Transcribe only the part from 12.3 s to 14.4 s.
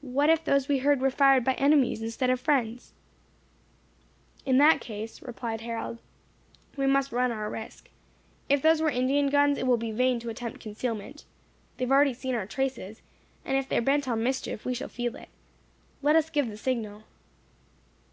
our traces; and if they are bent on